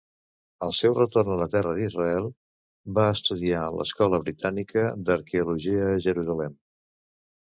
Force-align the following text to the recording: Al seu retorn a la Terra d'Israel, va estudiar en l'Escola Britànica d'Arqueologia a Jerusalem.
Al 0.67 0.71
seu 0.75 0.95
retorn 0.99 1.33
a 1.33 1.37
la 1.41 1.47
Terra 1.55 1.73
d'Israel, 1.79 2.31
va 2.99 3.05
estudiar 3.17 3.61
en 3.67 3.77
l'Escola 3.83 4.21
Britànica 4.25 4.87
d'Arqueologia 5.11 5.85
a 5.91 6.05
Jerusalem. 6.07 6.61